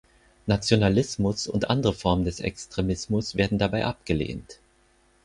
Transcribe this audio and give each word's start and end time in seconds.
Nationalismus 0.47 1.45
und 1.47 1.69
andere 1.69 1.93
Formen 1.93 2.25
des 2.25 2.39
Extremismus 2.39 3.35
werden 3.35 3.59
dabei 3.59 3.85
abgelehnt. 3.85 4.59